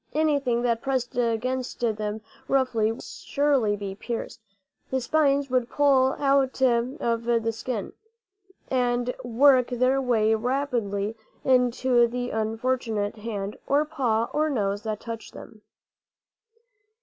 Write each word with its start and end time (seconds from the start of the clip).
Anything 0.15 0.63
that 0.63 0.81
pressed 0.81 1.15
against 1.15 1.79
them 1.81 2.21
roughly 2.47 2.91
would 2.91 3.03
surely 3.03 3.75
be 3.75 3.93
pierced; 3.93 4.41
the 4.89 4.99
spines 4.99 5.51
would 5.51 5.69
pull 5.69 6.13
out 6.13 6.59
of 6.59 7.23
the 7.25 7.51
skin, 7.51 7.93
and 8.69 9.13
work 9.23 9.67
their 9.67 10.01
way 10.01 10.33
rapidly 10.33 11.15
into 11.45 12.07
the 12.07 12.31
unfortunate 12.31 13.17
hand 13.17 13.59
or 13.67 13.85
paw 13.85 14.27
or 14.33 14.49
nose 14.49 14.81
that 14.81 15.01
touched 15.01 15.35
them. 15.35 15.61